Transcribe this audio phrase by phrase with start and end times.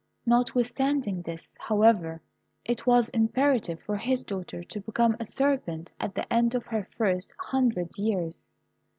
[0.25, 2.21] Notwithstanding this, however,
[2.65, 6.87] it was imperative for his daughter to become a serpent at the end of her
[6.97, 8.43] first hundred years.